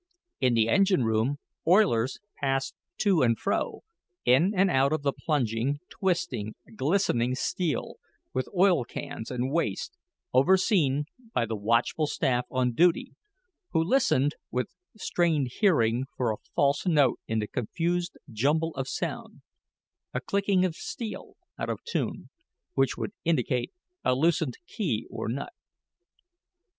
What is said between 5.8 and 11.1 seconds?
twisting, glistening steel, with oil cans and waste, overseen